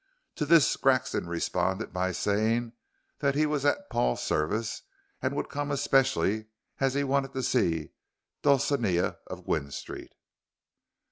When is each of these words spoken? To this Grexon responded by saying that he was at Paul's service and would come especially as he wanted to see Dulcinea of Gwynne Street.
To 0.37 0.47
this 0.47 0.75
Grexon 0.77 1.27
responded 1.27 1.93
by 1.93 2.11
saying 2.11 2.73
that 3.19 3.35
he 3.35 3.45
was 3.45 3.65
at 3.65 3.87
Paul's 3.91 4.23
service 4.23 4.81
and 5.21 5.35
would 5.35 5.47
come 5.47 5.69
especially 5.69 6.47
as 6.79 6.95
he 6.95 7.03
wanted 7.03 7.33
to 7.33 7.43
see 7.43 7.91
Dulcinea 8.41 9.19
of 9.27 9.45
Gwynne 9.45 9.69
Street. 9.69 10.13